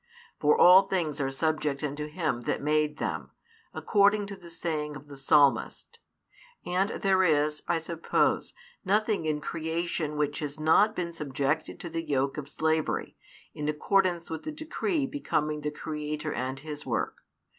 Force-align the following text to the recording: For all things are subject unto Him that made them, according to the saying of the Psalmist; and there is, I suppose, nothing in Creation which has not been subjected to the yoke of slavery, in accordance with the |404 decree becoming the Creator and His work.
For 0.39 0.57
all 0.57 0.87
things 0.87 1.21
are 1.21 1.29
subject 1.29 1.83
unto 1.83 2.07
Him 2.07 2.41
that 2.49 2.59
made 2.59 2.97
them, 2.97 3.29
according 3.71 4.25
to 4.25 4.35
the 4.35 4.49
saying 4.49 4.95
of 4.95 5.07
the 5.07 5.15
Psalmist; 5.15 5.99
and 6.65 6.89
there 6.89 7.21
is, 7.21 7.61
I 7.67 7.77
suppose, 7.77 8.55
nothing 8.83 9.25
in 9.27 9.41
Creation 9.41 10.17
which 10.17 10.39
has 10.39 10.59
not 10.59 10.95
been 10.95 11.13
subjected 11.13 11.79
to 11.81 11.89
the 11.91 12.01
yoke 12.01 12.37
of 12.39 12.49
slavery, 12.49 13.15
in 13.53 13.69
accordance 13.69 14.27
with 14.31 14.41
the 14.41 14.51
|404 14.53 14.55
decree 14.55 15.05
becoming 15.05 15.61
the 15.61 15.69
Creator 15.69 16.33
and 16.33 16.61
His 16.61 16.83
work. 16.83 17.17